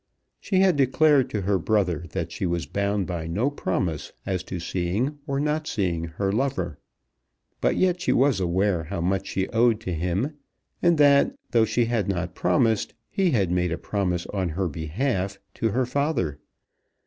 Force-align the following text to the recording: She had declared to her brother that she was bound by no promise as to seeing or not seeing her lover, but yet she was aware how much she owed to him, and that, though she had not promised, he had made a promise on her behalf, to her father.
She 0.39 0.61
had 0.61 0.77
declared 0.77 1.29
to 1.29 1.41
her 1.41 1.59
brother 1.59 2.05
that 2.09 2.31
she 2.31 2.47
was 2.47 2.65
bound 2.65 3.05
by 3.05 3.27
no 3.27 3.51
promise 3.51 4.13
as 4.25 4.41
to 4.45 4.59
seeing 4.59 5.19
or 5.27 5.39
not 5.39 5.67
seeing 5.67 6.05
her 6.05 6.31
lover, 6.31 6.79
but 7.61 7.75
yet 7.75 8.01
she 8.01 8.11
was 8.11 8.39
aware 8.39 8.85
how 8.85 8.99
much 8.99 9.27
she 9.27 9.47
owed 9.49 9.79
to 9.81 9.93
him, 9.93 10.37
and 10.81 10.97
that, 10.97 11.35
though 11.51 11.65
she 11.65 11.85
had 11.85 12.07
not 12.09 12.33
promised, 12.33 12.95
he 13.11 13.29
had 13.29 13.51
made 13.51 13.71
a 13.71 13.77
promise 13.77 14.25
on 14.33 14.49
her 14.49 14.67
behalf, 14.67 15.37
to 15.53 15.69
her 15.69 15.85
father. 15.85 16.39